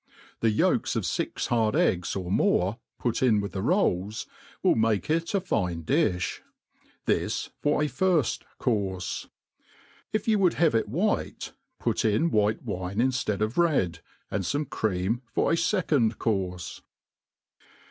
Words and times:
The 0.39 0.49
yolks 0.49 0.95
of 0.95 1.05
fix 1.05 1.45
hard 1.45 1.75
eggs, 1.75 2.15
or 2.15 2.31
more, 2.31 2.79
put 2.97 3.17
ki 3.19 3.29
with 3.37 3.51
the 3.51 3.61
rolls, 3.61 4.25
will 4.63 4.73
make 4.73 5.11
it 5.11 5.35
a 5.35 5.39
fine 5.39 5.83
diih. 5.83 6.39
This 7.05 7.51
for 7.59 7.83
a 7.83 7.85
firft 7.85 8.41
courfe* 8.59 9.27
If 10.11 10.25
)pou'wottld 10.25 10.53
have 10.53 10.73
it 10.73 10.89
white, 10.89 11.53
put 11.79 12.03
in 12.03 12.31
white 12.31 12.63
wine 12.63 12.97
inftcad. 12.97 13.41
of 13.41 13.53
ltd, 13.53 13.99
and 14.31 14.43
fome 14.43 14.67
cream 14.71 15.21
for 15.35 15.51
a 15.51 15.55
fecond 15.55 16.17
courle. 16.17 16.59